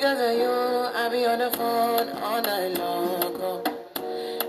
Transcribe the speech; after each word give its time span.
because 0.00 0.32
of 0.32 0.38
you, 0.38 0.48
I 0.48 1.10
be 1.10 1.26
on 1.26 1.40
the 1.40 1.50
phone 1.50 2.08
all 2.22 2.40
night 2.40 2.72
long. 2.78 3.36
Oh. 3.36 3.62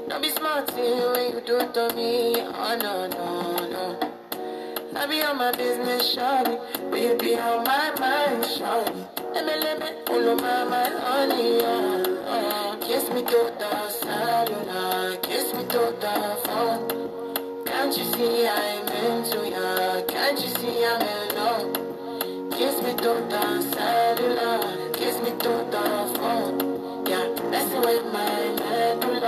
Don't 0.07 0.21
be 0.21 0.29
smart 0.29 0.71
eh, 0.77 1.11
when 1.11 1.33
you 1.33 1.41
do 1.41 1.59
to 1.73 1.93
me. 1.93 2.35
Oh 2.39 2.77
no, 2.79 3.05
no, 3.07 3.67
no. 3.67 4.95
I 4.95 5.05
be 5.07 5.21
on 5.21 5.37
my 5.37 5.51
business, 5.51 6.15
shawty. 6.15 6.55
You 6.97 7.17
be 7.17 7.35
on 7.35 7.65
my 7.65 7.91
mind, 7.99 8.45
shawty. 8.45 8.95
Let 9.33 9.45
me, 9.45 9.59
let 9.59 9.79
me, 9.81 9.87
follow 10.07 10.35
my 10.37 10.63
mind, 10.63 10.93
honey, 11.03 11.59
oh, 11.63 12.05
oh. 12.27 12.77
Kiss 12.79 13.09
me 13.09 13.21
to 13.21 13.53
the 13.59 13.89
cellular, 13.89 15.17
kiss 15.17 15.53
me 15.53 15.63
to 15.63 15.93
the 15.99 16.39
phone. 16.45 17.65
Can't 17.65 17.97
you 17.97 18.05
see 18.13 18.47
I'm 18.47 18.87
into 18.87 19.49
ya? 19.49 20.01
Can't 20.07 20.39
you 20.39 20.47
see 20.47 20.85
I'm 20.85 21.01
in 21.01 21.35
love? 21.35 21.91
Kiss 22.53 22.81
me 22.83 22.93
to 22.93 23.13
the 23.27 23.61
cellular, 23.73 24.60
do 25.43 25.49
those, 25.71 26.17
oh, 26.19 27.03
yeah, 27.07 27.49
messing 27.49 27.81
with 27.81 28.13
my 28.13 28.63
head. 28.63 29.20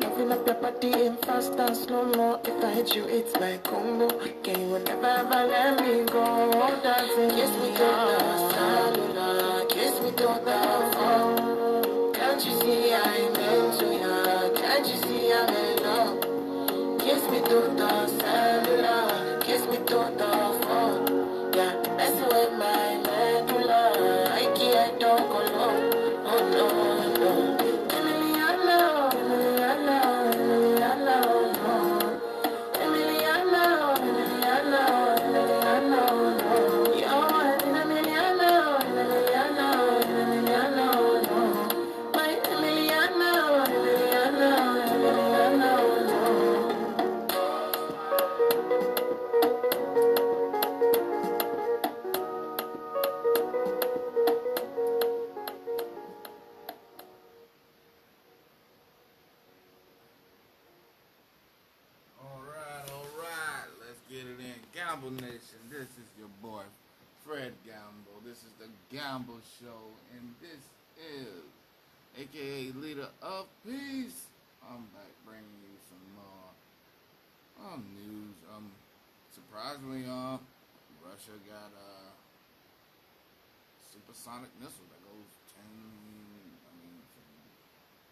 Loving 0.00 0.32
up 0.32 0.46
your 0.46 0.56
body 0.56 0.92
in 1.06 1.16
fast 1.18 1.52
and 1.52 1.76
slow 1.76 2.04
mo. 2.04 2.40
If 2.44 2.64
I 2.64 2.72
hit 2.72 2.94
you, 2.94 3.04
it's 3.04 3.34
my 3.38 3.58
combo. 3.58 4.08
Can 4.42 4.60
you 4.60 4.78
never 4.78 5.06
ever 5.06 5.46
let 5.46 5.80
me 5.80 6.04
go? 6.06 6.50
Dancing, 6.82 7.30
kiss 7.30 7.50
me 7.60 7.70
to 7.72 7.88
the 8.10 8.18
cellular, 8.52 9.66
kiss 9.68 10.00
me 10.02 10.10
to 10.10 10.40
the. 10.44 10.60
Can't 12.14 12.44
you 12.46 12.52
see 12.60 12.94
I'm 12.94 13.34
into 13.36 13.86
ya? 14.00 14.50
Can't 14.54 14.86
you 14.86 14.96
see 15.02 15.32
I'm 15.32 15.48
in 15.48 15.82
love? 15.82 16.18
Kiss 17.00 17.22
me 17.30 17.38
to 17.40 17.58
the 17.76 18.06
cellular, 18.06 18.59
Of 73.40 73.48
Peace. 73.64 74.28
I'm 74.60 74.84
back 74.92 75.08
bringing 75.24 75.64
you 75.64 75.72
some 75.88 76.04
more 76.12 76.52
um, 77.56 77.80
news. 77.96 78.36
Um, 78.52 78.68
surprisingly, 79.32 80.04
uh, 80.04 80.36
Russia 81.00 81.40
got 81.48 81.72
a 81.72 82.12
supersonic 83.80 84.52
missile 84.60 84.84
that 84.92 85.00
goes 85.08 85.32
10, 85.56 85.56
I 85.56 86.70
mean, 86.84 87.00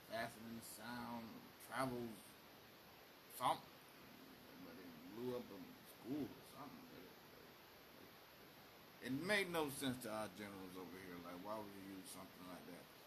faster 0.08 0.40
than 0.48 0.64
sound, 0.64 1.28
travels 1.68 2.16
something 3.36 3.68
but 4.64 4.80
it 4.80 4.88
blew 5.12 5.36
up 5.36 5.44
a 5.44 5.58
school 5.92 6.24
or 6.24 6.44
something. 6.56 7.04
It, 9.04 9.12
it 9.12 9.14
made 9.28 9.52
no 9.52 9.68
sense 9.76 10.00
to 10.04 10.08
our 10.08 10.32
generals 10.40 10.72
over 10.72 10.96
here. 11.04 11.20
Like, 11.20 11.36
why 11.44 11.60
would 11.60 11.68
you 11.84 12.00
use 12.00 12.08
something 12.16 12.48
like 12.48 12.64
that? 12.72 12.97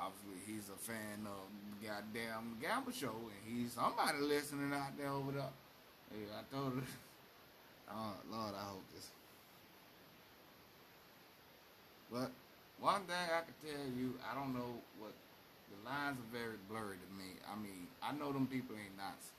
Obviously, 0.00 0.38
he's 0.46 0.70
a 0.70 0.78
fan 0.78 1.26
of 1.26 1.50
goddamn 1.82 2.56
Gamble 2.62 2.92
Show, 2.92 3.14
and 3.14 3.42
he's 3.44 3.72
somebody 3.72 4.18
listening 4.18 4.72
out 4.72 4.96
there 4.96 5.10
over 5.10 5.32
there. 5.32 5.54
Hey, 6.10 6.24
I 6.32 6.42
told 6.54 6.74
her, 6.74 6.82
oh, 7.92 8.14
Lord, 8.30 8.54
I 8.54 8.64
hope 8.64 8.84
this. 8.94 9.10
But 12.10 12.30
one 12.80 13.02
thing 13.04 13.26
I 13.28 13.42
can 13.42 13.56
tell 13.60 13.86
you, 13.98 14.14
I 14.24 14.34
don't 14.34 14.54
know 14.54 14.80
what 14.98 15.12
the 15.68 15.78
lines 15.84 16.16
are 16.16 16.30
very 16.32 16.56
blurry 16.70 16.96
to 16.96 17.10
me. 17.18 17.36
I 17.44 17.56
mean, 17.56 17.88
I 18.02 18.12
know 18.12 18.32
them 18.32 18.46
people 18.46 18.76
ain't 18.76 18.96
Nazis 18.96 19.34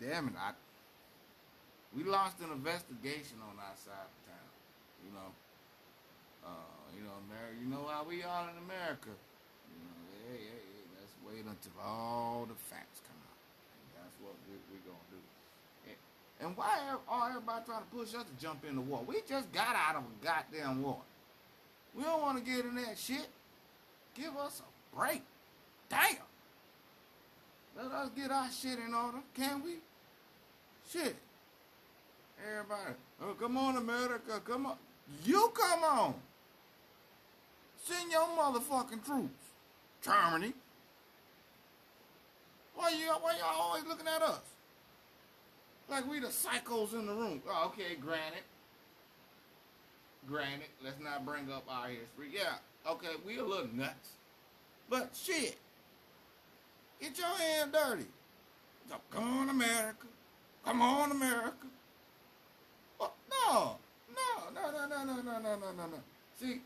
damn 0.00 0.28
it, 0.28 0.34
I 0.38 0.52
we 1.96 2.04
launched 2.04 2.40
an 2.44 2.52
investigation 2.52 3.40
on 3.40 3.56
our 3.56 3.74
side 3.80 4.04
of 4.04 4.20
town. 4.28 4.50
You 5.00 5.10
know, 5.16 5.30
uh, 6.44 6.77
you 6.98 7.06
know, 7.06 7.14
America. 7.30 7.54
You 7.62 7.68
know 7.70 7.86
how 7.86 8.02
we 8.02 8.26
are 8.26 8.50
in 8.50 8.58
America. 8.66 9.14
You 9.14 9.78
know, 9.78 9.94
hey, 10.26 10.42
hey, 10.42 10.62
hey, 10.66 10.84
let's 10.98 11.14
wait 11.22 11.46
until 11.46 11.78
all 11.78 12.42
the 12.42 12.58
facts 12.66 12.98
come 13.06 13.22
out, 13.22 13.38
and 13.38 13.88
that's 13.94 14.16
what 14.18 14.34
we, 14.50 14.58
we're 14.74 14.82
gonna 14.82 15.08
do. 15.14 15.22
And, 15.86 15.98
and 16.42 16.50
why 16.58 16.98
are 17.06 17.30
everybody 17.30 17.62
trying 17.64 17.86
to 17.86 17.90
push 17.94 18.10
us 18.18 18.26
to 18.26 18.34
jump 18.42 18.66
in 18.66 18.74
the 18.74 18.82
war? 18.82 19.06
We 19.06 19.22
just 19.28 19.52
got 19.54 19.78
out 19.78 20.02
of 20.02 20.02
a 20.02 20.14
goddamn 20.26 20.82
war. 20.82 20.98
We 21.94 22.02
don't 22.02 22.20
want 22.20 22.42
to 22.42 22.44
get 22.44 22.66
in 22.66 22.74
that 22.82 22.98
shit. 22.98 23.28
Give 24.14 24.36
us 24.36 24.60
a 24.60 24.96
break. 24.96 25.22
Damn. 25.88 26.26
Let 27.76 27.92
us 27.92 28.10
get 28.10 28.30
our 28.30 28.50
shit 28.50 28.78
in 28.78 28.92
order, 28.92 29.18
can 29.34 29.62
we? 29.62 29.78
Shit. 30.90 31.16
Everybody, 32.42 32.94
oh, 33.22 33.34
come 33.38 33.56
on, 33.56 33.76
America, 33.76 34.40
come 34.44 34.66
on. 34.66 34.76
You 35.24 35.50
come 35.54 35.84
on. 35.84 36.14
Send 37.88 38.12
your 38.12 38.28
motherfucking 38.36 39.02
troops. 39.02 39.44
Germany. 40.02 40.52
Why 42.74 42.90
you 42.90 43.06
why 43.06 43.32
y'all 43.38 43.62
always 43.62 43.84
looking 43.84 44.06
at 44.06 44.20
us? 44.20 44.42
Like 45.88 46.08
we 46.10 46.20
the 46.20 46.26
psychos 46.26 46.92
in 46.92 47.06
the 47.06 47.14
room. 47.14 47.40
Oh, 47.48 47.68
okay, 47.68 47.96
granted. 47.98 48.42
Granted, 50.28 50.68
let's 50.84 51.00
not 51.00 51.24
bring 51.24 51.50
up 51.50 51.64
our 51.66 51.88
history. 51.88 52.28
Yeah, 52.30 52.56
okay, 52.86 53.08
we 53.26 53.38
a 53.38 53.44
little 53.44 53.68
nuts. 53.74 54.10
But 54.90 55.10
shit. 55.14 55.56
Get 57.00 57.16
your 57.16 57.26
hand 57.26 57.72
dirty. 57.72 58.06
Come 59.10 59.24
on, 59.24 59.48
America. 59.48 60.06
Come 60.62 60.82
on, 60.82 61.10
America. 61.10 61.66
Well, 63.00 63.14
no, 63.30 63.76
no, 64.14 64.50
no, 64.52 64.70
no, 64.70 64.88
no, 64.88 65.04
no, 65.04 65.22
no, 65.22 65.38
no, 65.38 65.56
no, 65.56 65.72
no, 65.72 65.86
no. 65.86 66.00
See, 66.38 66.60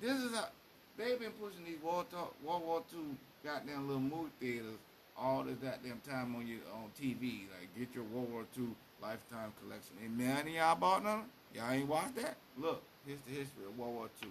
this 0.00 0.18
is 0.22 0.32
a 0.32 0.48
they've 0.96 1.18
been 1.18 1.32
pushing 1.32 1.64
these 1.64 1.82
World, 1.82 2.06
War- 2.12 2.30
World 2.44 2.62
War 2.64 2.82
II 2.92 3.16
goddamn 3.44 3.86
little 3.86 4.02
movie 4.02 4.30
theaters 4.40 4.78
all 5.18 5.42
this 5.42 5.56
goddamn 5.56 6.00
time 6.08 6.34
on 6.36 6.46
your 6.46 6.60
on 6.74 6.90
TV. 7.00 7.44
Like, 7.50 7.68
get 7.78 7.94
your 7.94 8.04
World 8.04 8.32
War 8.32 8.44
II 8.58 8.68
Lifetime 9.00 9.52
collection. 9.62 9.96
Ain't 10.02 10.18
none 10.18 10.40
of 10.40 10.48
y'all 10.48 10.76
bought 10.76 11.04
none? 11.04 11.24
Y'all 11.54 11.70
ain't 11.70 11.88
watched 11.88 12.16
that? 12.16 12.36
Look, 12.58 12.82
here's 13.06 13.20
the 13.20 13.32
history 13.32 13.64
of 13.66 13.78
World 13.78 13.94
War 13.94 14.08
II. 14.22 14.30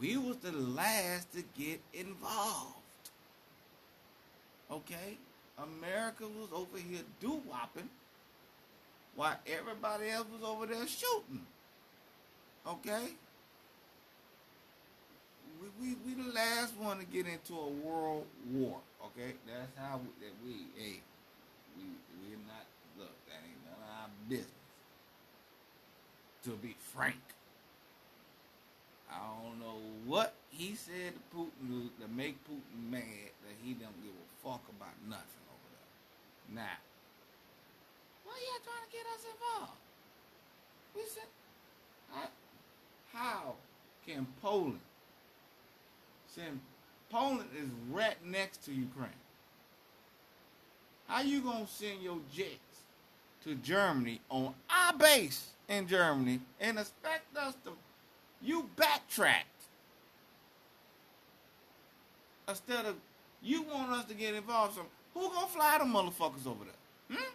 We 0.00 0.16
was 0.16 0.36
the 0.38 0.52
last 0.52 1.32
to 1.34 1.42
get 1.58 1.80
involved. 1.92 2.74
Okay? 4.70 5.18
America 5.58 6.24
was 6.24 6.48
over 6.52 6.78
here 6.78 7.02
doo-wopping 7.20 7.88
while 9.14 9.36
everybody 9.46 10.10
else 10.10 10.26
was 10.32 10.42
over 10.42 10.66
there 10.66 10.86
shooting. 10.86 11.46
Okay? 12.66 13.10
We, 15.80 15.96
we, 16.06 16.14
the 16.14 16.32
last 16.32 16.76
one 16.76 16.98
to 16.98 17.04
get 17.04 17.26
into 17.26 17.54
a 17.54 17.68
world 17.68 18.24
war. 18.52 18.78
Okay, 19.06 19.34
that's 19.46 19.76
how 19.76 19.98
we, 19.98 20.08
that 20.24 20.34
we 20.44 20.52
hey 20.80 21.00
we 21.76 21.84
we're 22.22 22.40
not 22.46 22.66
look 22.98 23.14
that 23.28 23.40
ain't 23.44 23.64
none 23.64 23.78
of 23.82 23.90
our 24.02 24.10
business. 24.28 24.50
To 26.44 26.50
be 26.50 26.76
frank, 26.92 27.22
I 29.10 29.16
don't 29.42 29.60
know 29.60 29.80
what 30.06 30.34
he 30.50 30.74
said 30.74 31.14
to 31.14 31.36
Putin 31.36 31.88
to 32.00 32.08
make 32.14 32.36
Putin 32.44 32.90
mad 32.90 33.32
that 33.46 33.56
he 33.62 33.72
don't 33.74 33.96
give 34.02 34.12
a 34.12 34.28
fuck 34.46 34.62
about 34.76 34.94
nothing 35.08 35.44
over 35.48 35.68
there. 35.72 36.62
Now, 36.62 36.76
why 38.24 38.34
y'all 38.34 38.62
trying 38.62 38.84
to 38.84 38.92
get 38.92 39.06
us 39.14 39.24
involved? 39.24 39.78
We 40.94 41.02
said, 41.08 41.28
how 43.12 43.54
can 44.06 44.26
Poland 44.42 44.80
send? 46.34 46.60
Poland 47.10 47.48
is 47.56 47.68
right 47.90 48.16
next 48.24 48.64
to 48.64 48.72
Ukraine. 48.72 49.10
How 51.06 51.22
you 51.22 51.40
gonna 51.42 51.66
send 51.66 52.02
your 52.02 52.18
jets 52.32 52.82
to 53.44 53.54
Germany 53.56 54.20
on 54.30 54.54
our 54.70 54.94
base 54.94 55.50
in 55.68 55.86
Germany 55.86 56.40
and 56.60 56.78
expect 56.78 57.36
us 57.36 57.54
to? 57.64 57.72
You 58.42 58.68
backtracked 58.76 59.46
instead 62.48 62.86
of 62.86 62.96
you 63.42 63.62
want 63.62 63.92
us 63.92 64.04
to 64.06 64.14
get 64.14 64.34
involved. 64.34 64.74
So 64.74 64.86
who 65.12 65.28
gonna 65.28 65.46
fly 65.46 65.78
the 65.78 65.84
motherfuckers 65.84 66.46
over 66.46 66.64
there? 66.64 67.18
Hmm? 67.18 67.32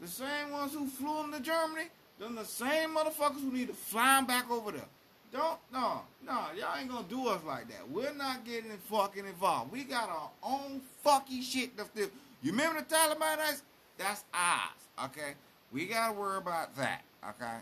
The 0.00 0.08
same 0.08 0.50
ones 0.50 0.72
who 0.72 0.86
flew 0.88 1.22
them 1.22 1.32
to 1.32 1.40
Germany, 1.40 1.88
then 2.18 2.34
the 2.34 2.44
same 2.44 2.94
motherfuckers 2.94 3.40
who 3.40 3.52
need 3.52 3.68
to 3.68 3.74
fly 3.74 4.16
them 4.16 4.26
back 4.26 4.50
over 4.50 4.72
there. 4.72 4.88
Don't 5.32 5.58
no 5.72 6.02
no 6.26 6.46
y'all 6.58 6.76
ain't 6.78 6.90
gonna 6.90 7.06
do 7.08 7.28
us 7.28 7.40
like 7.46 7.68
that. 7.68 7.88
We're 7.88 8.14
not 8.14 8.44
getting 8.44 8.70
fucking 8.90 9.26
involved. 9.26 9.70
We 9.70 9.84
got 9.84 10.08
our 10.08 10.30
own 10.42 10.80
fucky 11.04 11.42
shit 11.42 11.76
to 11.78 11.86
do. 11.94 12.10
You 12.42 12.50
remember 12.50 12.80
the 12.80 12.94
Taliban? 12.94 13.60
That's 13.96 14.24
ours. 14.34 15.06
Okay, 15.06 15.34
we 15.72 15.86
gotta 15.86 16.12
worry 16.12 16.38
about 16.38 16.74
that. 16.76 17.02
Okay, 17.28 17.56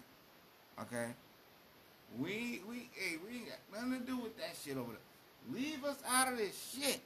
okay. 0.80 1.08
We 2.18 2.62
we 2.68 2.88
hey 2.94 3.16
we 3.26 3.38
ain't 3.38 3.48
got 3.48 3.82
nothing 3.82 4.00
to 4.00 4.06
do 4.06 4.16
with 4.18 4.36
that 4.38 4.56
shit 4.64 4.76
over 4.76 4.92
there. 4.92 5.60
Leave 5.60 5.84
us 5.84 5.98
out 6.08 6.32
of 6.32 6.38
this 6.38 6.74
shit. 6.74 7.00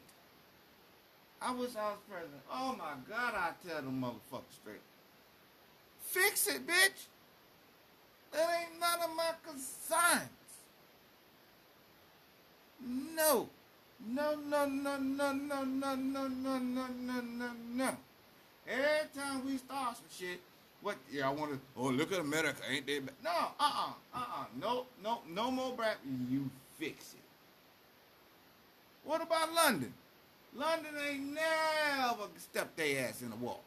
I 1.41 1.53
wish 1.53 1.71
I 1.77 1.91
was 1.91 1.99
president. 2.09 2.43
Oh 2.53 2.77
my 2.79 2.95
God, 3.09 3.35
I 3.35 3.51
tell 3.67 3.83
them 3.83 4.01
motherfuckers 4.01 4.55
straight. 4.61 4.81
Fix 6.01 6.47
it, 6.47 6.67
bitch. 6.67 7.07
That 8.33 8.49
ain't 8.61 8.81
none 8.81 9.11
of 9.11 9.17
my 9.17 9.33
concerns. 9.45 10.31
No. 12.87 13.49
No, 14.05 14.35
no, 14.35 14.67
no, 14.67 14.97
no, 14.99 15.33
no, 15.33 15.33
no, 15.33 15.65
no, 15.65 15.95
no, 15.95 16.27
no, 16.27 16.59
no, 16.59 17.21
no, 17.21 17.51
no. 17.75 17.97
Every 18.69 19.09
time 19.15 19.47
we 19.47 19.59
start 19.59 19.97
some 19.97 20.07
shit, 20.11 20.41
what? 20.81 20.97
Yeah, 21.11 21.29
I 21.29 21.33
want 21.33 21.53
to. 21.53 21.61
Oh, 21.77 21.89
look 21.89 22.13
at 22.13 22.19
America, 22.19 22.63
ain't 22.69 22.87
they? 22.87 22.99
Bad? 22.99 23.15
No, 23.23 23.31
uh, 23.31 23.45
uh-uh, 23.61 23.93
uh, 24.15 24.19
uh, 24.19 24.45
no, 24.61 24.87
no, 25.03 25.21
no 25.31 25.51
more 25.51 25.73
Brad. 25.73 25.97
You 26.29 26.51
fix 26.79 27.15
it. 27.15 27.21
What 29.05 29.23
about 29.23 29.53
London? 29.55 29.93
London 30.55 30.93
ain't 31.09 31.35
never 31.35 32.29
stepped 32.39 32.77
their 32.77 33.09
ass 33.09 33.23
in 33.23 33.31
the 33.31 33.37
wall. 33.37 33.63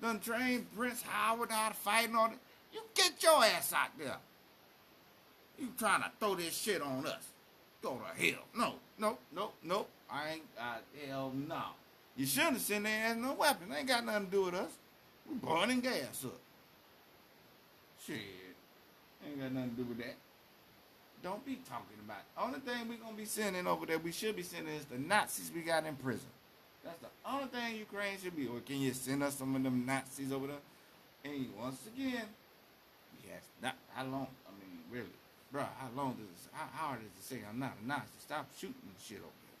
Done 0.00 0.20
trained 0.20 0.66
Prince 0.76 1.02
Howard 1.02 1.50
how 1.50 1.68
to 1.68 1.74
fight 1.74 2.08
and 2.08 2.16
all 2.16 2.28
that. 2.28 2.38
You 2.72 2.80
get 2.94 3.22
your 3.22 3.44
ass 3.44 3.72
out 3.72 3.98
there. 3.98 4.16
You 5.58 5.68
trying 5.76 6.02
to 6.02 6.10
throw 6.18 6.36
this 6.36 6.56
shit 6.56 6.80
on 6.80 7.06
us. 7.06 7.29
Go 7.82 7.98
to 7.98 8.22
hell. 8.22 8.42
No, 8.56 8.74
no, 8.98 9.18
no, 9.34 9.50
no. 9.62 9.86
I 10.10 10.30
ain't, 10.32 10.42
uh, 10.58 10.76
hell 11.06 11.32
no. 11.34 11.62
You 12.16 12.26
shouldn't 12.26 12.54
have 12.54 12.60
sent 12.62 12.84
their 12.84 13.06
ass 13.06 13.16
no 13.16 13.32
weapons. 13.34 13.72
Ain't 13.76 13.88
got 13.88 14.04
nothing 14.04 14.26
to 14.26 14.30
do 14.30 14.44
with 14.44 14.54
us. 14.54 14.70
We 15.28 15.36
burning 15.36 15.80
gas 15.80 16.24
up. 16.24 16.38
Shit. 18.04 18.16
Ain't 19.26 19.40
got 19.40 19.52
nothing 19.52 19.70
to 19.70 19.76
do 19.76 19.84
with 19.84 19.98
that. 19.98 20.16
Don't 21.22 21.44
be 21.44 21.58
talking 21.68 21.98
about 22.04 22.18
it. 22.18 22.40
Only 22.40 22.60
thing 22.60 22.88
we 22.88 22.96
gonna 22.96 23.16
be 23.16 23.26
sending 23.26 23.66
over 23.66 23.84
there, 23.86 23.98
we 23.98 24.10
should 24.10 24.36
be 24.36 24.42
sending 24.42 24.74
is 24.74 24.86
the 24.86 24.98
Nazis 24.98 25.50
we 25.54 25.60
got 25.60 25.84
in 25.84 25.94
prison. 25.96 26.28
That's 26.82 26.98
the 27.00 27.08
only 27.30 27.48
thing 27.48 27.76
Ukraine 27.76 28.16
should 28.22 28.34
be. 28.34 28.46
Or 28.46 28.60
can 28.60 28.80
you 28.80 28.94
send 28.94 29.22
us 29.22 29.36
some 29.36 29.54
of 29.54 29.62
them 29.62 29.84
Nazis 29.84 30.32
over 30.32 30.46
there? 30.46 30.56
And 31.24 31.46
once 31.58 31.78
again, 31.94 32.24
yes, 33.26 33.42
not 33.62 33.74
how 33.92 34.04
long? 34.04 34.28
I 34.46 34.50
mean, 34.58 34.78
really, 34.90 35.12
bro, 35.52 35.62
how 35.62 35.88
long 35.96 36.14
does 36.14 36.46
it? 36.46 36.52
How 36.52 36.68
hard 36.72 37.00
is 37.00 37.06
it 37.06 37.16
to 37.16 37.22
say 37.22 37.40
I'm 37.48 37.58
not 37.58 37.76
a 37.82 37.86
Nazi? 37.86 38.18
Stop 38.20 38.48
shooting 38.56 38.74
shit 39.02 39.18
over 39.18 39.26
there. 39.26 39.60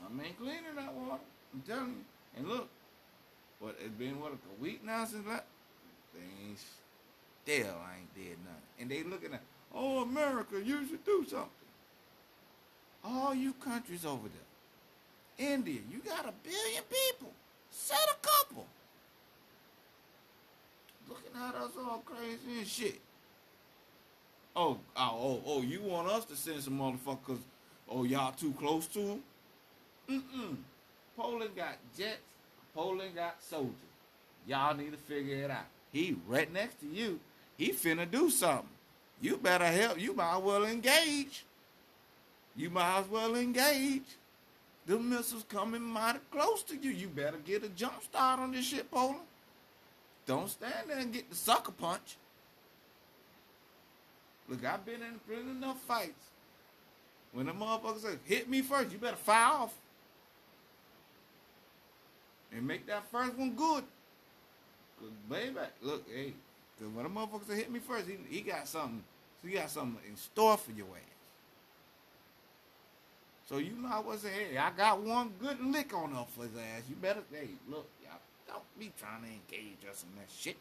Something 0.00 0.26
ain't 0.26 0.38
clean 0.38 0.62
in 0.68 0.76
that 0.76 0.92
water. 0.94 1.22
I'm 1.52 1.62
telling 1.62 1.88
you. 1.88 2.04
And 2.36 2.48
look, 2.48 2.68
what 3.60 3.76
it's 3.80 3.94
been 3.94 4.20
what 4.20 4.32
a 4.32 4.62
week 4.62 4.84
now 4.84 5.04
since 5.04 5.26
that 5.26 5.46
things 6.12 6.64
still 7.42 7.76
ain't 7.94 8.14
did 8.14 8.38
nothing. 8.44 8.62
And 8.80 8.90
they 8.90 9.02
looking 9.02 9.34
at, 9.34 9.42
oh 9.74 10.02
America, 10.02 10.60
you 10.62 10.86
should 10.86 11.04
do 11.04 11.24
something. 11.28 11.48
All 13.04 13.34
you 13.34 13.52
countries 13.54 14.04
over 14.04 14.28
there. 14.28 15.48
India, 15.52 15.80
you 15.90 15.98
got 15.98 16.26
a 16.26 16.32
billion 16.42 16.82
people. 16.84 17.32
Set 17.70 17.98
a 18.10 18.26
couple. 18.26 18.66
Looking 21.08 21.32
at 21.36 21.54
us 21.54 21.72
all 21.78 22.02
crazy 22.04 22.58
and 22.58 22.66
shit. 22.66 23.00
Oh, 24.56 24.78
oh, 24.96 25.18
oh, 25.20 25.42
oh, 25.46 25.62
you 25.62 25.82
want 25.82 26.08
us 26.08 26.24
to 26.26 26.36
send 26.36 26.62
some 26.62 26.78
motherfuckers? 26.78 27.38
Oh, 27.88 28.04
y'all 28.04 28.32
too 28.32 28.52
close 28.52 28.86
to 28.88 28.98
them? 29.00 29.22
Mm-mm. 30.08 30.56
Poland 31.16 31.56
got 31.56 31.76
jets. 31.96 32.20
Poland 32.74 33.14
got 33.14 33.42
soldiers. 33.42 33.74
Y'all 34.46 34.76
need 34.76 34.92
to 34.92 34.98
figure 34.98 35.36
it 35.36 35.50
out. 35.50 35.66
He 35.92 36.16
right 36.26 36.52
next 36.52 36.80
to 36.80 36.86
you. 36.86 37.20
He 37.56 37.72
finna 37.72 38.08
do 38.10 38.30
something. 38.30 38.68
You 39.20 39.36
better 39.36 39.66
help. 39.66 40.00
You 40.00 40.12
might 40.12 40.36
as 40.36 40.42
well 40.42 40.64
engage. 40.64 41.44
You 42.56 42.70
might 42.70 43.00
as 43.00 43.08
well 43.08 43.34
engage. 43.34 44.16
The 44.86 44.98
missiles 44.98 45.44
coming 45.48 45.82
mighty 45.82 46.18
close 46.30 46.62
to 46.64 46.76
you. 46.76 46.90
You 46.90 47.08
better 47.08 47.38
get 47.38 47.64
a 47.64 47.68
jump 47.70 48.02
start 48.02 48.38
on 48.38 48.52
this 48.52 48.66
shit, 48.66 48.90
Poland. 48.90 49.20
Don't 50.26 50.50
stand 50.50 50.88
there 50.88 50.98
and 50.98 51.12
get 51.12 51.30
the 51.30 51.36
sucker 51.36 51.72
punch. 51.72 52.16
Look, 54.48 54.64
I've 54.64 54.84
been 54.84 55.02
in 55.02 55.18
pretty 55.26 55.42
enough 55.42 55.80
fights. 55.82 56.30
When 57.32 57.46
the 57.46 57.52
motherfucker 57.52 58.00
says, 58.00 58.18
hit 58.24 58.48
me 58.48 58.62
first, 58.62 58.92
you 58.92 58.98
better 58.98 59.16
fire 59.16 59.52
off. 59.52 59.74
And 62.52 62.66
make 62.66 62.86
that 62.86 63.10
first 63.10 63.34
one 63.34 63.54
good. 63.54 63.84
Cause 65.00 65.10
baby, 65.28 65.56
look, 65.82 66.04
hey, 66.08 66.32
cause 66.78 66.88
when 66.94 67.04
the 67.04 67.10
motherfucker 67.10 67.48
say 67.48 67.56
hit 67.56 67.72
me 67.72 67.80
first, 67.80 68.06
he, 68.06 68.16
he 68.28 68.42
got 68.42 68.68
something, 68.68 69.02
So 69.42 69.48
he 69.48 69.54
got 69.54 69.70
something 69.70 69.98
in 70.08 70.16
store 70.16 70.56
for 70.56 70.70
your 70.70 70.86
ass. 70.86 71.14
So 73.48 73.58
you 73.58 73.72
know 73.72 73.98
as 73.98 74.04
well 74.04 74.16
say, 74.16 74.30
hey, 74.30 74.56
I 74.58 74.70
got 74.70 75.00
one 75.02 75.32
good 75.40 75.60
lick 75.60 75.92
on 75.92 76.14
for 76.34 76.44
his 76.44 76.52
ass. 76.56 76.84
You 76.88 76.96
better, 76.96 77.20
hey, 77.32 77.48
look, 77.68 77.86
y'all, 78.02 78.20
don't 78.46 78.78
be 78.78 78.92
trying 78.98 79.22
to 79.22 79.28
engage 79.28 79.84
us 79.90 80.04
in 80.04 80.18
that 80.18 80.28
shit. 80.34 80.56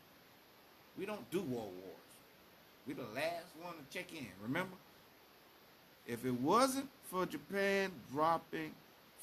We 0.98 1.06
don't 1.06 1.30
do 1.32 1.42
war 1.42 1.62
wars. 1.64 2.13
We 2.88 2.94
the 2.94 3.04
last 3.16 3.48
one 3.62 3.76
to 3.76 3.98
check 3.98 4.12
in, 4.14 4.28
remember? 4.42 4.76
If 6.06 6.26
it 6.26 6.34
wasn't 6.34 6.90
for 7.10 7.26
Japan 7.26 7.92
dropping, 8.12 8.72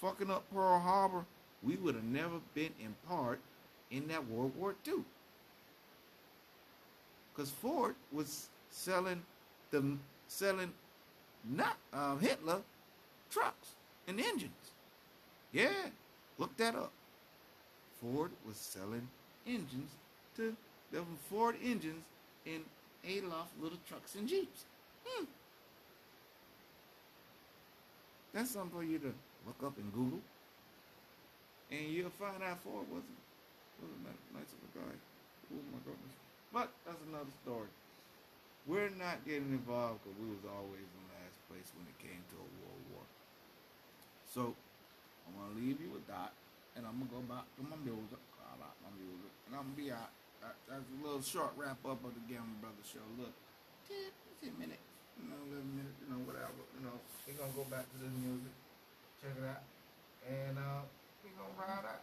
fucking 0.00 0.30
up 0.30 0.44
Pearl 0.52 0.78
Harbor, 0.78 1.26
we 1.62 1.76
would 1.76 1.94
have 1.94 2.04
never 2.04 2.40
been 2.54 2.72
in 2.80 2.94
part 3.06 3.38
in 3.90 4.08
that 4.08 4.26
World 4.28 4.52
War 4.56 4.74
II. 4.86 5.04
Because 7.34 7.50
Ford 7.50 7.94
was 8.12 8.48
selling 8.70 9.22
the 9.70 9.96
selling 10.28 10.72
not 11.48 11.76
uh, 11.92 12.16
Hitler 12.16 12.60
trucks 13.30 13.68
and 14.08 14.20
engines. 14.20 14.72
Yeah, 15.52 15.70
look 16.38 16.56
that 16.56 16.74
up. 16.74 16.92
Ford 18.00 18.30
was 18.46 18.56
selling 18.56 19.08
engines 19.46 19.90
to 20.36 20.56
them 20.92 21.06
Ford 21.28 21.56
engines 21.62 22.04
in 22.46 22.62
Adolf 23.06 23.48
little 23.60 23.78
trucks 23.88 24.14
and 24.14 24.28
jeeps. 24.28 24.64
Hmm. 25.06 25.24
That's 28.32 28.50
something 28.50 28.70
for 28.70 28.84
you 28.84 28.98
to 28.98 29.12
look 29.46 29.60
up 29.64 29.78
in 29.78 29.90
Google. 29.90 30.20
And 31.70 31.88
you'll 31.88 32.10
find 32.10 32.42
out 32.42 32.60
Ford 32.62 32.86
wasn't, 32.90 33.20
wasn't 33.78 34.04
nice 34.34 34.50
of 34.52 34.60
a 34.66 34.70
guy. 34.74 34.94
Oh 35.54 35.64
my 35.72 35.80
goodness. 35.86 36.14
But 36.52 36.68
that's 36.84 37.00
another 37.08 37.30
story. 37.42 37.70
We're 38.66 38.90
not 38.90 39.24
getting 39.24 39.54
involved 39.54 40.02
because 40.04 40.18
we 40.18 40.28
was 40.30 40.44
always 40.46 40.84
in 40.84 41.04
last 41.16 41.38
place 41.48 41.70
when 41.78 41.86
it 41.88 41.96
came 41.98 42.20
to 42.34 42.36
a 42.38 42.48
world 42.60 42.84
war. 42.92 43.06
So 44.26 44.54
I'm 45.26 45.34
gonna 45.34 45.58
leave 45.58 45.80
you 45.80 45.90
with 45.90 46.06
that, 46.06 46.34
and 46.76 46.86
I'm 46.86 47.02
gonna 47.02 47.10
go 47.10 47.22
back 47.26 47.46
to 47.58 47.62
my 47.66 47.78
music. 47.82 48.20
I 48.38 48.54
like 48.58 48.78
my 48.82 48.92
music, 48.98 49.32
and 49.46 49.58
I'm 49.58 49.70
gonna 49.70 49.78
be 49.78 49.90
out. 49.90 50.10
That- 50.40 50.56
That's 50.68 50.84
a 50.88 50.98
little 51.04 51.22
short 51.22 51.52
wrap 51.56 51.78
up 51.84 52.00
of 52.04 52.14
the 52.14 52.24
Gamma 52.28 52.54
Brothers 52.60 52.88
show. 52.88 53.04
Look, 53.18 53.32
10, 53.88 53.96
10 54.40 54.58
minutes, 54.58 54.82
you 55.20 55.28
know, 55.28 55.36
11 55.52 55.76
minutes, 55.76 55.98
you 56.00 56.08
know, 56.14 56.20
whatever, 56.24 56.62
you 56.78 56.82
know. 56.86 56.96
We're 57.26 57.36
gonna 57.36 57.52
go 57.52 57.64
back 57.68 57.84
to 57.92 57.96
this 58.00 58.12
music, 58.24 58.54
check 59.20 59.36
it 59.36 59.44
out, 59.44 59.62
and 60.26 60.56
uh, 60.58 60.82
we 61.22 61.30
gonna 61.36 61.52
ride 61.60 61.84
out. 61.84 62.02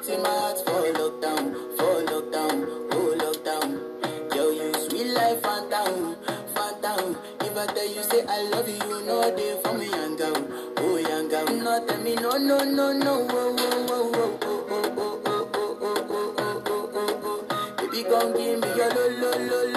Puts 0.00 0.08
my 0.22 0.28
heart 0.28 0.58
for 0.64 0.82
lockdown, 0.96 1.52
for 1.76 2.02
lockdown, 2.08 2.56
oh 2.92 3.16
lockdown. 3.20 4.34
Yo, 4.34 4.50
you 4.50 4.72
sweet 4.88 5.12
life, 5.12 5.42
phantom, 5.42 6.16
phantom. 6.54 7.16
If 7.40 7.56
I 7.56 7.66
tell 7.66 7.86
you 7.86 8.02
say 8.02 8.24
I 8.26 8.42
love 8.48 8.68
you, 8.68 8.74
you 8.76 9.04
know 9.06 9.30
they 9.36 9.60
for 9.62 9.74
me, 9.76 9.88
young 9.90 10.16
girl, 10.16 10.46
oh 10.78 10.96
young 10.96 11.28
girl. 11.28 11.44
No, 11.46 11.86
tell 11.86 12.00
me 12.02 12.14
no, 12.16 12.30
no, 12.38 12.58
no, 12.64 12.92
no, 12.92 13.26
oh, 13.30 13.56
oh, 13.58 13.86
oh, 13.90 14.12
oh, 14.14 14.40
oh, 14.40 14.42
oh, 14.46 15.20
oh, 15.26 15.26
oh, 15.26 15.48
oh, 15.52 15.78
oh, 15.82 16.06
oh, 16.10 16.34
oh, 16.38 16.62
oh, 16.66 16.90
oh, 16.94 17.46
oh. 17.50 17.76
Baby, 17.76 18.02
come 18.04 18.32
give 18.36 18.60
me 18.60 18.68
your 18.76 18.88
lo, 18.94 19.04
lo, 19.08 19.30
lo, 19.30 19.38
lo, 19.38 19.48
lo, 19.50 19.60
lo, 19.64 19.69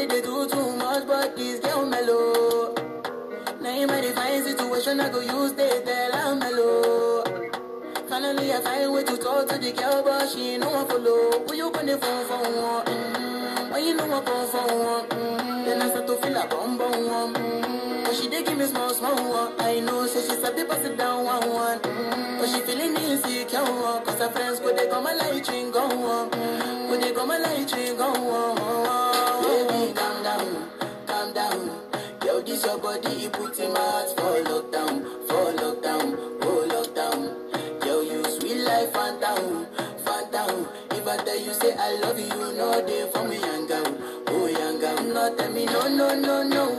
they, 0.00 0.06
they 0.06 0.22
do 0.22 0.48
too 0.48 0.76
much, 0.76 1.06
but 1.06 1.36
this 1.36 1.60
girl 1.60 1.84
mellow. 1.84 2.74
Now 3.60 3.80
in 3.80 3.86
my 3.86 4.00
divine 4.00 4.42
situation, 4.42 4.98
I 5.00 5.10
go 5.10 5.20
use 5.20 5.52
they 5.52 5.82
tell 5.84 6.14
I'm 6.14 6.38
mellow. 6.38 7.24
Finally, 8.08 8.52
I 8.52 8.60
find 8.60 8.92
way 8.94 9.04
to 9.04 9.16
talk 9.18 9.48
to 9.48 9.58
the 9.58 9.72
girl, 9.72 10.02
but 10.02 10.28
she 10.30 10.52
ain't 10.54 10.62
no 10.62 10.70
one 10.70 10.86
follow. 10.88 11.44
Who 11.46 11.54
you 11.54 11.70
gonna 11.70 11.98
phone 11.98 12.24
for 12.26 12.38
one? 12.38 12.84
Mm-hmm. 12.86 13.72
When 13.72 13.84
you 13.84 13.94
know 13.94 14.04
I 14.06 14.20
come 14.24 14.48
for 14.48 14.66
one, 14.84 15.06
mm-hmm. 15.08 15.64
then 15.66 15.82
I 15.82 15.88
start 15.90 16.06
to 16.06 16.16
feel 16.16 16.36
a 16.36 16.46
bum 16.46 16.78
bum 16.78 17.06
one. 17.06 17.34
Mm-hmm. 17.34 18.04
But 18.04 18.14
she 18.16 18.28
dey 18.30 18.42
give 18.42 18.56
me 18.58 18.64
small 18.66 18.90
small 18.94 19.16
one. 19.30 19.52
I 19.58 19.80
know, 19.80 20.06
say 20.06 20.22
she 20.22 20.40
sabi 20.40 20.64
pass 20.64 20.84
it 20.84 20.96
down 20.96 21.24
one 21.24 21.50
one. 21.52 21.78
Mm-hmm. 21.80 22.38
But 22.38 22.48
she 22.48 22.60
feeling 22.62 22.96
insecure 22.96 23.62
one, 23.64 24.02
cause 24.04 24.18
her 24.18 24.30
friends 24.30 24.60
go 24.60 24.74
they 24.74 24.88
come 24.88 25.04
my 25.04 25.12
light 25.12 25.46
ring 25.48 25.70
go 25.70 25.82
on. 25.84 26.30
Mm-hmm. 26.30 26.88
Go 26.88 26.96
they 27.00 27.12
come 27.12 27.28
my 27.28 27.36
light 27.38 27.70
ring 27.74 27.96
go 27.98 28.04
on. 28.08 28.99
Yo, 32.60 32.66
your 32.66 32.78
body, 32.78 33.08
it 33.24 33.32
put 33.32 33.58
in 33.58 33.72
my 33.72 33.78
heart 33.80 34.08
for 34.10 34.42
lockdown, 34.44 35.02
for 35.28 35.52
lockdown, 35.60 36.16
oh 36.42 36.66
lockdown. 36.68 37.86
Yo, 37.86 38.00
you 38.02 38.22
sweet 38.24 38.58
life, 38.64 38.92
phantom, 38.92 39.66
phantom. 40.04 40.68
If 40.90 41.06
I 41.06 41.16
tell 41.24 41.40
you 41.40 41.54
say 41.54 41.72
I 41.74 41.92
love 42.00 42.18
you, 42.18 42.26
you 42.26 42.52
know 42.56 42.84
they 42.86 43.08
for 43.12 43.26
me, 43.26 43.38
young 43.38 43.66
girl, 43.66 43.96
oh 44.28 44.46
young 44.46 44.78
girl. 44.78 45.02
No, 45.04 45.34
tell 45.36 45.50
me 45.52 45.64
no, 45.66 45.88
no, 45.88 46.14
no, 46.14 46.42
no, 46.42 46.74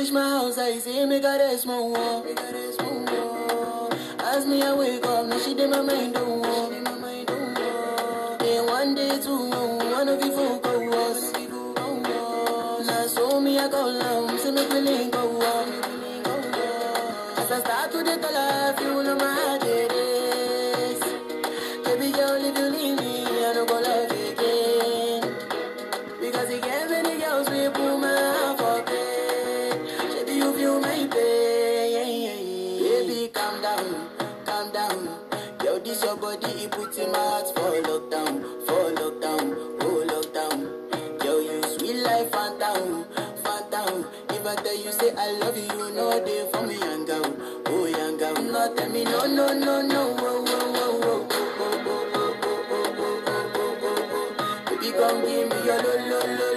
I 0.00 0.10
my 0.12 0.20
house, 0.22 0.56
I 0.56 0.78
see 0.78 1.04
me 1.04 1.20
got 1.20 1.42
a 1.42 1.58
small 1.58 1.90
wall. 1.90 2.24
As 4.18 4.46
me 4.46 4.62
I 4.62 4.72
wake 4.72 5.04
up, 5.04 5.26
now 5.26 5.38
she 5.38 5.52
did 5.52 5.68
my 5.68 5.82
mind 5.82 6.14
don't 6.14 6.40
walk. 6.40 6.70
Then 8.38 8.66
one 8.66 8.94
day 8.94 9.20
two, 9.20 9.50
one 9.50 10.08
of 10.08 10.24
you 10.24 10.32
folk 10.32 10.62
go 10.62 10.80
was. 10.88 11.32
Now 12.86 13.06
so 13.08 13.40
me 13.42 13.58
I 13.58 13.68
go 13.68 14.00
down, 14.00 14.38
see 14.38 14.50
me 14.50 14.64
feeling 14.64 15.10
go 15.10 15.20
oh, 15.20 15.42
up. 15.42 15.68
Oh. 16.24 17.34
As 17.36 17.52
I 17.52 17.60
start 17.60 17.92
to 17.92 17.98
the 17.98 18.16
life, 18.32 18.80
you 18.80 19.02
know 19.02 19.16
my 19.16 19.34
heart 19.34 19.69
I 44.50 44.54
tell 44.56 44.74
you 44.76 44.90
say 44.90 45.12
I 45.16 45.30
love 45.38 45.56
you, 45.56 45.94
know 45.94 46.18
they 46.24 46.48
for 46.50 46.66
me, 46.66 46.74
young 46.78 47.04
girl, 47.04 47.36
oh 47.66 47.86
young 47.86 48.16
girl. 48.18 48.34
No, 48.34 48.74
tell 48.74 48.88
me 48.90 49.04
no, 49.04 49.26
no, 49.26 49.52
no, 49.54 49.80
no, 49.82 50.16
oh, 50.18 50.44
oh, 50.48 50.74
oh, 50.76 51.00
oh, 51.04 51.28
oh, 51.30 51.46
oh, 51.86 52.14
oh, 52.14 52.36
oh, 52.42 52.42
oh, 52.42 52.64
oh, 52.72 52.98
oh, 52.98 53.52
oh, 53.54 53.78
oh, 53.84 54.06
oh. 54.12 54.70
Baby, 54.70 54.90
come 54.92 55.20
give 55.24 55.48
me 55.50 55.56
your 55.64 55.78
lo 55.82 55.92
lo 56.10 56.18
lo 56.18 56.20
lo 56.26 56.48
lo 56.48 56.49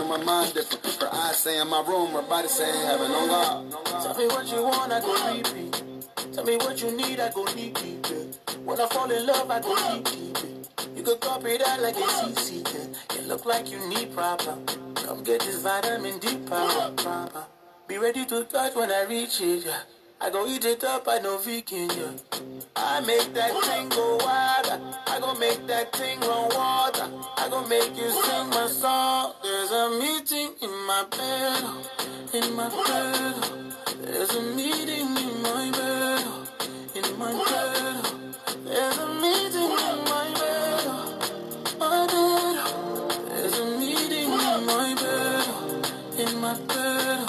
know 0.00 0.18
my 0.18 0.24
mind 0.24 0.54
different. 0.54 0.84
Her 1.00 1.08
eyes 1.12 1.36
say 1.36 1.60
in 1.60 1.68
my 1.68 1.82
room, 1.86 2.12
her 2.12 2.22
body 2.22 2.48
saying 2.48 2.86
heaven 2.86 3.10
on 3.10 3.28
God. 3.28 3.84
Tell 4.02 4.16
me 4.16 4.26
what 4.26 4.50
you 4.50 4.62
want, 4.62 4.92
I 4.92 5.00
go 5.00 5.36
repeat. 5.36 5.82
Tell 6.32 6.44
me 6.44 6.56
what 6.56 6.80
you 6.80 6.96
need, 6.96 7.20
I 7.20 7.30
go 7.32 7.44
deep. 7.46 7.78
When 8.64 8.80
I 8.80 8.86
fall 8.88 9.10
in 9.10 9.26
love, 9.26 9.50
I 9.50 9.60
go 9.60 9.74
deep. 9.76 10.08
You 10.96 11.02
could 11.02 11.20
copy 11.20 11.58
that 11.58 11.82
like 11.82 11.94
it's 11.98 12.50
easy. 12.50 12.64
You 13.14 13.22
look 13.26 13.44
like 13.44 13.70
you 13.70 13.78
need 13.88 14.12
problem. 14.14 14.64
Come 14.94 15.22
get 15.22 15.40
this 15.40 15.62
vitamin 15.62 16.18
D 16.18 16.36
power. 16.48 16.92
Be 17.86 17.98
ready 17.98 18.24
to 18.26 18.44
touch 18.44 18.74
when 18.74 18.90
I 18.90 19.04
reach 19.04 19.40
it, 19.40 19.66
yeah. 19.66 19.80
I 20.22 20.28
go 20.28 20.46
eat 20.46 20.66
it 20.66 20.84
up, 20.84 21.08
I 21.08 21.18
know 21.18 21.38
vegan, 21.38 21.88
yeah. 21.96 22.12
I 22.76 23.00
make 23.00 23.32
that 23.32 23.52
thing 23.64 23.88
go 23.88 24.18
wild. 24.20 24.66
I 25.06 25.18
go 25.18 25.34
make 25.34 25.66
that 25.66 25.96
thing 25.96 26.20
run 26.20 26.54
water. 26.54 27.08
I 27.38 27.48
go 27.48 27.66
make 27.66 27.96
you 27.96 28.10
sing 28.10 28.50
my 28.50 28.66
song. 28.66 29.32
There's 29.42 29.70
a 29.70 29.88
meeting 29.98 30.50
in 30.60 30.70
my 30.86 31.06
bed, 31.10 31.64
in 32.34 32.54
my 32.54 32.68
bed. 32.68 33.72
There's 34.02 34.34
a 34.36 34.42
meeting 34.42 35.16
in 35.16 35.42
my 35.42 35.70
bed, 35.72 36.26
in 36.94 37.18
my 37.18 37.32
bed. 37.32 38.04
There's 38.66 38.98
a 38.98 39.08
meeting 39.24 39.72
in 39.72 39.98
my 40.04 40.26
bed, 40.36 40.84
my 41.78 42.06
bed. 42.12 42.58
There's 43.26 43.58
a 43.58 43.64
meeting 43.80 44.32
in 44.32 44.66
my 44.66 44.94
bed, 45.00 45.46
in 46.18 46.40
my 46.42 46.54
bed, 46.68 47.28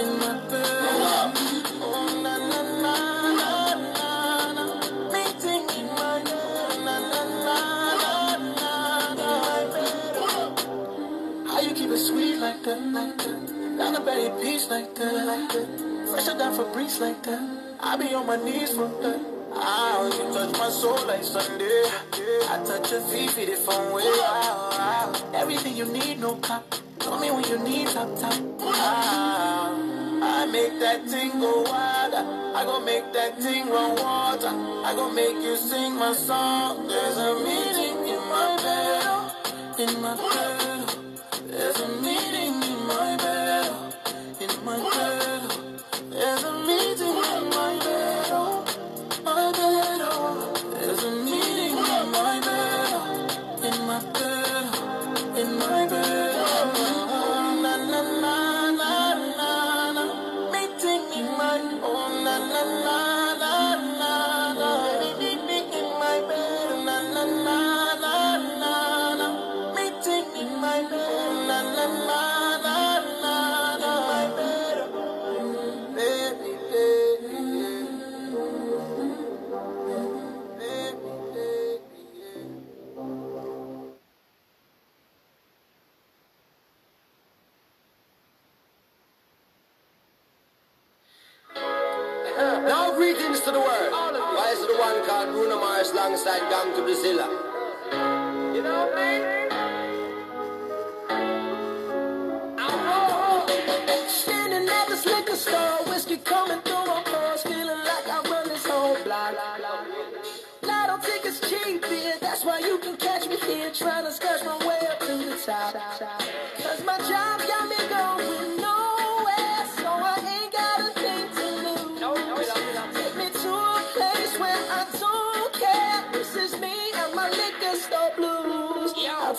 in 0.00 0.18
my 0.18 0.48
bed. 0.50 1.05
Like 12.96 13.18
that? 13.18 13.76
Down 13.78 13.92
the 13.92 14.00
berry 14.00 14.30
peach 14.40 14.68
like 14.70 14.94
that, 14.94 15.14
like 15.30 15.48
that. 15.52 15.68
Fresher 16.10 16.36
than 16.38 16.50
Febreze 16.56 16.98
like 17.00 17.22
that. 17.24 17.44
I 17.80 17.96
be 17.96 18.14
on 18.14 18.26
my 18.26 18.36
knees 18.36 18.72
for 18.72 18.88
that. 19.02 19.20
Ah, 19.52 20.04
you 20.04 20.24
touch 20.32 20.52
my 20.58 20.70
soul 20.70 21.00
like 21.06 21.22
Sunday. 21.22 21.82
I 22.52 22.56
touch 22.64 22.90
your 22.92 23.02
feet, 23.08 23.30
feed 23.30 23.50
it 23.50 23.58
from 23.58 23.92
way. 23.92 24.02
Ah, 24.06 24.70
ah. 24.72 25.32
Everything 25.34 25.76
you 25.76 25.84
need, 25.84 26.20
no 26.20 26.36
cop. 26.36 26.64
Tell 26.98 27.18
me 27.20 27.30
when 27.30 27.44
you 27.44 27.58
need 27.58 27.88
top 27.88 28.08
top. 28.18 28.40
Ah, 28.60 29.72
I 30.22 30.46
make 30.46 30.80
that 30.80 31.04
thing 31.10 31.32
go 31.38 31.62
wild. 31.68 32.14
I 32.56 32.64
go 32.64 32.80
make 32.80 33.12
that 33.12 33.38
thing 33.42 33.68
run 33.68 33.90
water. 34.00 34.54
I 34.88 34.94
go 34.96 35.12
make 35.12 35.36
you 35.44 35.56
sing 35.56 35.96
my 35.96 36.14
song. 36.14 36.88
There's 36.88 37.18
a 37.18 37.30
meeting 37.44 37.98
in 38.14 38.22
my 38.32 38.48
bed, 38.64 39.84
in 39.84 40.00
my 40.00 40.14
bed. 40.16 40.65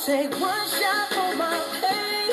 Take 0.08 0.40
one 0.40 0.70
shot 0.70 1.10
for 1.10 1.36
my 1.36 1.62
pain. 1.82 2.27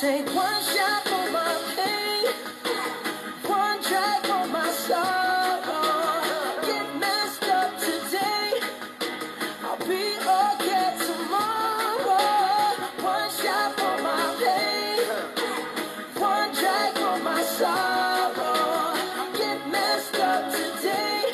Take 0.00 0.26
one 0.34 0.62
shot 0.62 1.02
for 1.08 1.30
my 1.32 1.56
pain. 1.74 2.26
One 3.48 3.80
drag 3.80 4.26
on 4.26 4.52
my 4.52 4.70
sorrow. 4.70 6.22
Get 6.66 6.86
messed 7.00 7.44
up 7.44 7.70
today. 7.80 8.60
I'll 9.62 9.78
be 9.88 10.04
okay 10.36 10.88
tomorrow. 11.06 12.76
One 13.00 13.30
shot 13.40 13.72
for 13.80 13.96
my 14.02 14.36
pain. 14.42 15.00
One 16.20 16.52
drag 16.52 16.96
on 16.98 17.24
my 17.24 17.42
sorrow. 17.42 18.96
Get 19.38 19.66
messed 19.70 20.16
up 20.16 20.52
today. 20.52 21.32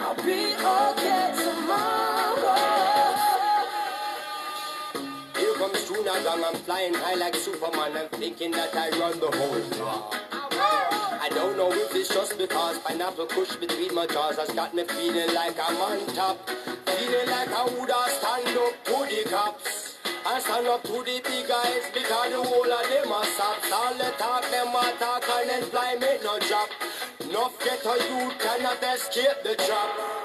I'll 0.00 0.16
be 0.24 0.52
Tuna 5.92 6.22
Gang, 6.24 6.42
I'm 6.42 6.54
flying 6.64 6.94
high 6.94 7.16
like 7.16 7.34
Superman. 7.34 7.92
I'm 7.94 8.08
thinking 8.08 8.50
that 8.52 8.74
I 8.74 8.88
run 8.98 9.20
the 9.20 9.30
whole 9.30 9.60
block. 9.76 10.16
I 10.32 11.28
don't 11.34 11.56
know 11.58 11.70
if 11.70 11.94
it's 11.94 12.08
just 12.08 12.38
because 12.38 12.78
pineapple 12.78 13.26
kush 13.26 13.56
between 13.56 13.94
my 13.94 14.06
jaws 14.06 14.38
has 14.38 14.48
got 14.50 14.74
me 14.74 14.84
feeling 14.84 15.34
like 15.34 15.56
I'm 15.60 15.76
on 15.76 16.06
top. 16.14 16.48
Feeling 16.48 17.28
like 17.28 17.52
I 17.52 17.64
woulda 17.76 18.00
stand 18.08 18.56
up 18.56 18.84
to 18.84 18.96
the 19.04 19.28
cops. 19.28 19.98
I 20.24 20.40
stand 20.40 20.66
up 20.66 20.82
to 20.84 20.92
the 21.04 21.20
big 21.28 21.46
guys 21.46 21.84
because 21.92 22.30
the 22.30 22.42
whole 22.42 22.72
of 22.72 22.88
them 22.88 23.12
are 23.12 23.26
sops. 23.26 23.70
All 23.70 23.92
the 23.92 24.14
talk, 24.16 24.48
them 24.50 24.68
a 24.68 24.96
talk 24.96 25.28
and 25.28 25.50
then 25.50 25.62
fly 25.64 25.96
me 26.00 26.08
no 26.24 26.38
drop. 26.40 26.70
Enough 27.20 27.58
get 27.62 27.84
a 27.84 27.94
youth 28.08 28.38
cannot 28.38 28.82
escape 28.82 29.44
the 29.44 29.56
trap. 29.56 30.21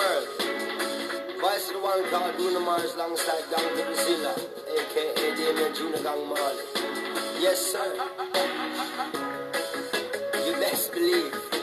World. 0.00 0.28
Vice 1.42 1.68
of 1.68 1.74
the 1.74 1.80
one 1.82 2.08
called 2.08 2.34
Bruno 2.36 2.60
Mars 2.60 2.94
alongside 2.94 3.42
Gongzilla, 3.52 4.32
aka 4.78 5.36
Damian 5.36 5.74
Junior 5.74 6.02
Gong 6.02 6.26
Marley. 6.26 6.64
Yes, 7.38 7.60
sir. 7.72 7.88
You 10.46 10.52
best 10.54 10.92
believe. 10.92 11.59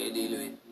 How 0.00 0.06
you 0.06 0.69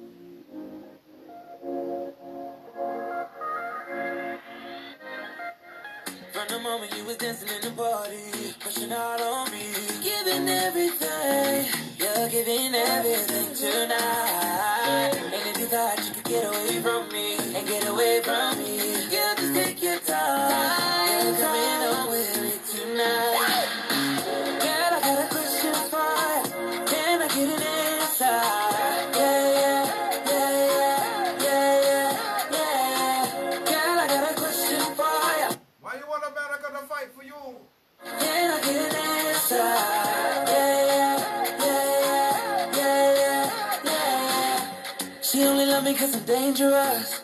cause 45.98 46.14
I'm 46.14 46.24
dangerous. 46.24 47.22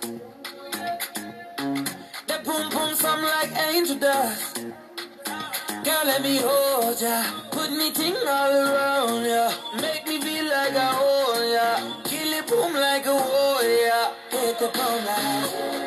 That 2.27 2.45
boom 2.45 2.69
boom 2.71 2.95
something 2.97 3.25
like 3.25 3.53
angel 3.69 3.99
dust. 3.99 4.65
Girl, 5.85 6.05
let 6.05 6.23
me 6.23 6.39
hold 6.43 7.01
ya. 7.01 7.23
Put 7.53 7.71
me 7.71 7.93
ting 7.93 8.17
all 8.27 8.53
around 8.53 9.25
ya. 9.27 9.53
Make 9.81 10.07
me 10.09 10.21
feel 10.21 10.47
like 10.47 10.75
I 10.75 10.91
own 11.07 11.53
ya. 11.55 12.03
Kill 12.03 12.33
it 12.33 12.47
boom 12.49 12.73
like 12.73 13.07
a 13.07 13.15
warrior. 13.15 14.05
Hit 14.31 14.59
the 14.59 14.69
boom 14.75 15.05
like. 15.05 15.84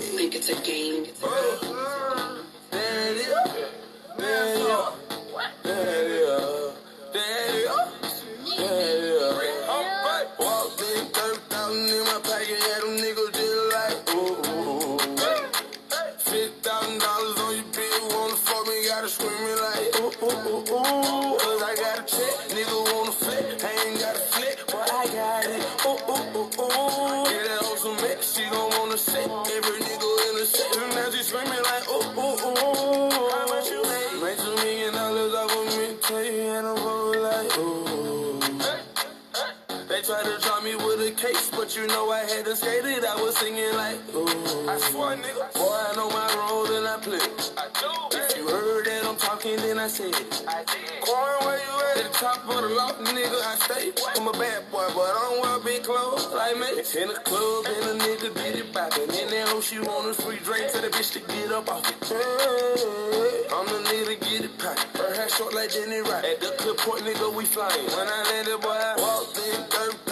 Think 0.00 0.34
it's 0.34 0.48
a 0.48 0.60
game. 0.62 1.93
She 29.04 29.12
gon' 29.12 29.30
wanna 29.30 29.46
sit, 29.46 29.56
every 29.56 29.80
nigga 29.80 30.28
in 30.28 30.34
the 30.36 30.46
set, 30.46 30.76
and 30.76 30.94
now 30.94 31.10
she 31.10 31.22
screaming 31.22 31.62
like, 31.62 31.88
ooh, 31.88 32.20
ooh, 32.20 32.36
ooh. 32.48 33.30
How 33.30 33.46
much 33.48 33.70
you 33.70 33.82
made? 33.82 34.22
Made 34.22 34.38
two 34.38 34.54
million 34.56 34.94
dollars 34.94 35.34
off 35.34 35.56
of 35.56 35.78
me, 35.78 35.96
tell 36.02 36.24
you, 36.24 36.42
and 36.56 36.66
I'm 36.66 36.78
over 36.78 37.20
like, 37.20 37.58
ooh. 37.58 38.40
They 39.88 40.00
tried 40.02 40.24
to 40.24 40.38
try 40.40 40.60
me 40.64 40.74
with 40.76 41.00
a 41.02 41.12
case, 41.12 41.50
but 41.50 41.76
you 41.76 41.86
know 41.86 42.10
I 42.10 42.20
had 42.20 42.44
to 42.46 42.56
skate 42.56 42.84
it. 42.84 43.04
I 43.04 43.14
was 43.22 43.36
singing 43.36 43.74
like, 43.76 43.98
ooh. 44.14 44.68
I 44.68 44.78
swear, 44.78 45.16
nigga. 45.16 45.52
Boy, 45.54 45.76
I 45.88 45.92
know 45.96 46.08
my 46.10 46.34
role 46.36 46.66
and 46.66 46.86
I 46.88 46.96
play. 46.98 47.20
I 47.56 47.68
that 49.44 49.60
then 49.60 49.78
I 49.78 49.88
said. 49.88 50.14
Corn, 51.04 51.36
where 51.44 51.58
you 51.58 51.74
at? 51.92 52.02
The 52.02 52.08
top 52.12 52.48
of 52.48 52.62
the 52.62 52.68
loft, 52.74 53.00
nigga, 53.00 53.40
I 53.44 53.56
stay. 53.60 53.92
I'm 54.16 54.28
a 54.28 54.32
bad 54.32 54.70
boy, 54.70 54.86
but 54.94 55.04
I 55.04 55.28
don't 55.28 55.42
wear 55.42 55.58
big 55.60 55.82
clothes 55.82 56.28
like 56.32 56.56
me. 56.56 56.80
In 57.00 57.08
the 57.08 57.20
club, 57.24 57.66
and 57.68 58.00
a 58.00 58.04
nigga 58.04 58.34
beat 58.34 58.56
it 58.60 58.72
poppin'. 58.72 59.02
And 59.02 59.30
that 59.30 59.48
hoe 59.48 59.60
she 59.60 59.78
want 59.80 60.06
us 60.06 60.20
free 60.20 60.38
drink, 60.38 60.72
tell 60.72 60.80
the 60.80 60.88
bitch 60.88 61.12
to 61.12 61.20
get 61.20 61.52
up 61.52 61.68
off 61.68 61.88
it. 61.88 62.08
Hey, 62.08 63.44
I'm 63.52 63.66
the 63.66 63.80
nigga 63.88 64.06
to 64.06 64.16
get 64.24 64.44
it 64.44 64.58
poppin'. 64.58 65.00
Her 65.00 65.14
hair 65.14 65.28
short 65.28 65.54
like 65.54 65.70
Jenny 65.70 66.00
Rock. 66.00 66.24
At 66.24 66.40
the 66.40 66.54
clip 66.56 66.78
point, 66.78 67.02
nigga, 67.04 67.34
we 67.34 67.44
flyin'. 67.44 67.84
When 67.92 68.08
I 68.08 68.22
landed, 68.32 68.60
boy, 68.62 68.70
I 68.70 68.94
walked 68.96 69.38
in, 69.38 69.60
30,000 69.68 70.03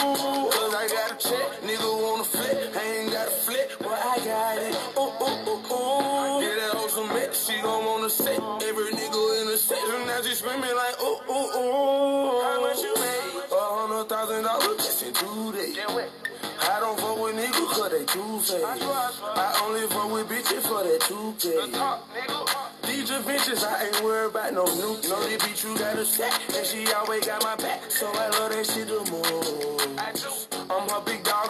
Cause 0.00 0.74
I 0.74 0.88
got 0.88 1.12
a 1.12 1.28
check, 1.28 1.60
nigga 1.60 2.02
wanna 2.02 2.24
flip, 2.24 2.74
I 2.74 2.82
ain't 2.96 3.12
got 3.12 3.28
a 3.28 3.30
flip, 3.30 3.70
but 3.80 3.98
I 4.00 4.16
got 4.24 4.58
it. 4.58 4.74
Ooh 4.96 5.12
ooh 5.12 5.50
ooh 5.50 5.60
ooh. 5.76 6.40
Yeah, 6.40 6.54
that 6.56 6.74
on 6.74 6.88
some 6.88 7.08
mix, 7.12 7.46
she 7.46 7.60
gon' 7.60 7.84
wanna 7.84 8.08
sit. 8.08 8.40
Every 8.64 8.92
nigga 8.96 9.40
in 9.42 9.46
the 9.48 9.58
set, 9.58 9.76
and 9.76 10.06
now 10.06 10.22
she 10.22 10.34
screaming 10.34 10.74
like 10.74 10.96
ooh 11.02 11.20
ooh 11.28 11.58
ooh. 11.60 12.40
How 12.40 12.60
much 12.62 12.80
you 12.80 12.94
made? 12.96 13.44
A 13.52 13.60
hundred 13.76 14.08
thousand 14.08 14.42
dollars 14.44 14.76
just 14.78 15.02
in 15.02 15.12
two 15.12 15.52
days. 15.52 15.76
I 15.76 16.80
don't 16.80 16.98
fuck 16.98 17.20
with 17.20 17.36
niggas 17.36 17.68
cause 17.76 17.90
they 17.90 18.04
too 18.06 18.40
fake. 18.40 18.64
I 18.64 19.60
only 19.66 19.86
fuck 19.88 20.10
with 20.12 20.28
bitches 20.28 20.62
for 20.64 20.82
that 20.82 21.00
2K. 21.00 22.59
These 22.86 23.10
adventures, 23.10 23.64
I 23.64 23.86
ain't 23.86 24.04
worried 24.04 24.30
about 24.30 24.54
no 24.54 24.64
new. 24.64 24.96
Know 25.08 25.22
the 25.28 25.36
bitch 25.38 25.64
you 25.64 25.78
got 25.78 25.98
a 25.98 26.04
sack, 26.04 26.40
and 26.56 26.66
she 26.66 26.90
always 26.92 27.26
got 27.26 27.42
my 27.42 27.56
back. 27.56 27.90
So 27.90 28.10
I 28.12 28.28
love 28.30 28.52
that 28.52 28.66
shit 28.66 28.88
the 28.88 29.00
most. 29.10 29.88
I'm 29.98 30.14
her 30.16 30.59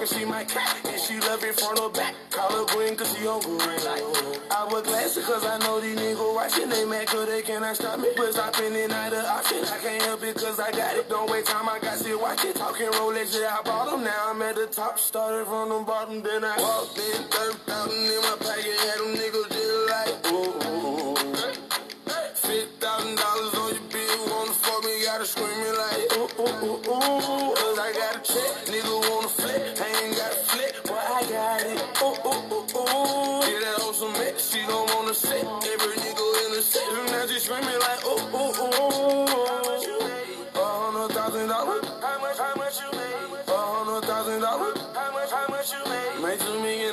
talking, 0.00 0.18
she 0.18 0.24
might 0.24 0.48
crack. 0.48 0.76
And 0.84 1.00
she 1.00 1.20
love 1.20 1.42
it 1.44 1.58
front 1.58 1.80
or 1.80 1.90
back. 1.90 2.14
Call 2.30 2.50
her 2.50 2.74
green 2.74 2.96
cause 2.96 3.16
she 3.16 3.26
on 3.26 3.40
green. 3.40 3.60
I 3.60 4.68
wear 4.70 4.82
glasses 4.82 5.26
cause 5.26 5.44
I 5.44 5.58
know 5.58 5.80
these 5.80 5.98
niggas 5.98 6.34
watching. 6.34 6.68
They 6.68 6.84
mad 6.84 7.06
cause 7.06 7.26
they 7.26 7.42
cannot 7.42 7.76
stop 7.76 7.98
me. 7.98 8.08
But 8.16 8.32
stopping 8.32 8.74
it 8.74 8.88
not 8.88 9.12
an 9.12 9.24
option. 9.24 9.64
I 9.64 9.78
can't 9.78 10.02
help 10.02 10.22
it 10.22 10.36
cause 10.36 10.60
I 10.60 10.70
got 10.72 10.96
it. 10.96 11.08
Don't 11.08 11.30
wait 11.30 11.46
time, 11.46 11.68
I 11.68 11.78
got 11.78 11.98
shit 11.98 12.20
watching. 12.20 12.52
Talking 12.54 12.86
Rolex, 12.86 13.38
yeah, 13.38 13.58
I 13.58 13.62
bought 13.62 13.90
them. 13.90 14.04
Now 14.04 14.30
I'm 14.30 14.42
at 14.42 14.54
the 14.56 14.66
top. 14.66 14.98
Started 14.98 15.46
from 15.46 15.68
the 15.68 15.84
bottom, 15.86 16.22
then 16.22 16.44
I 16.44 16.56
walked 16.58 16.98
in. 16.98 17.22
30,000 17.24 17.92
in 17.92 18.20
my 18.22 18.36
pocket. 18.40 18.76
Had 18.80 18.98
them 18.98 19.14
niggas 19.16 19.48
just 19.50 19.90
like, 19.90 20.32
ooh. 20.32 20.70
$50,000 22.40 23.60
on 23.60 23.74
your 23.74 23.84
bill. 23.92 24.20
Wanna 24.30 24.52
fuck 24.52 24.84
me, 24.84 25.04
gotta 25.04 25.26
screaming 25.26 25.76
like, 25.76 26.16
ooh, 26.16 26.28
ooh, 26.40 26.66
ooh, 26.66 26.90
ooh. 26.90 27.54
Cause 27.54 27.78
I 27.78 27.92
got 27.92 28.16
a 28.16 28.32
check. 28.32 28.69
Ain't 30.02 30.16
got 30.16 30.32
a 30.32 30.36
flip, 30.36 30.74
but 30.84 30.94
I 30.94 31.20
got 31.30 31.62
it. 31.62 31.78
Ooh, 32.02 32.16
ooh, 32.28 32.54
ooh, 32.54 32.78
ooh. 32.78 33.40
Get 33.46 33.60
that 33.62 33.82
on 33.86 33.94
some 33.94 34.12
mix. 34.14 34.52
She 34.52 34.60
don't 34.66 34.88
wanna 34.94 35.14
sit. 35.14 35.44
Every 35.44 35.96
nigga 36.02 36.26
in 36.46 36.50
the 36.56 36.62
set. 36.62 36.88
And 36.88 37.12
now 37.12 37.26
she 37.26 37.38
screaming 37.40 37.80
like, 37.80 38.02
ooh, 38.06 38.36
ooh, 38.36 38.52
ooh. 38.64 39.26
A 40.54 40.64
hundred 40.64 41.14
thousand 41.14 41.48
dollars. 41.48 41.84
How 42.02 42.18
much, 42.20 42.38
how 42.38 42.54
much 42.56 42.76
you 42.80 42.90
made? 42.98 43.48
A 43.48 43.52
hundred 43.56 44.02
thousand 44.08 44.40
dollars. 44.40 44.78
How 44.94 45.12
much, 45.12 45.30
how 45.30 45.46
much 45.48 45.72
you 45.72 45.82
made? 45.90 46.22
Make 46.22 46.40
two 46.40 46.60
million 46.60 46.89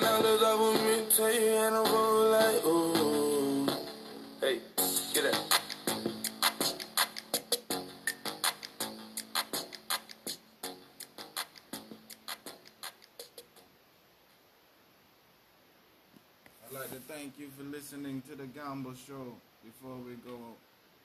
listening 18.08 18.24
to 18.24 18.40
the 18.40 18.48
Gamble 18.56 18.96
Show. 18.96 19.36
Before 19.68 20.00
we 20.00 20.16
go, 20.24 20.40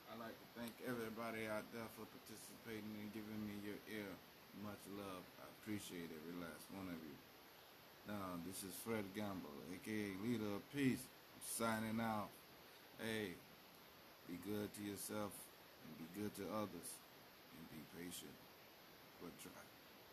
I'd 0.06 0.22
like 0.22 0.38
to 0.38 0.48
thank 0.54 0.70
everybody 0.86 1.50
out 1.50 1.66
there 1.74 1.90
for 1.98 2.06
participating 2.14 2.94
and 2.94 3.10
giving 3.10 3.42
me 3.42 3.58
your 3.66 3.74
ear. 3.90 4.06
Much 4.62 4.78
love. 4.94 5.26
I 5.42 5.50
appreciate 5.58 6.06
every 6.14 6.38
last 6.38 6.62
one 6.70 6.86
of 6.86 6.94
you. 7.02 7.16
Now, 8.06 8.38
this 8.46 8.62
is 8.62 8.70
Fred 8.86 9.02
Gamble, 9.18 9.50
aka 9.74 10.14
Leader 10.22 10.54
of 10.54 10.62
Peace, 10.70 11.02
signing 11.42 11.98
out. 11.98 12.30
Hey, 13.02 13.34
be 14.30 14.38
good 14.46 14.70
to 14.70 14.82
yourself 14.86 15.34
and 15.82 15.90
be 15.98 16.06
good 16.14 16.30
to 16.38 16.46
others 16.54 17.02
and 17.58 17.66
be 17.74 17.82
patient, 17.98 18.38
but 19.18 19.34
try. 19.42 19.71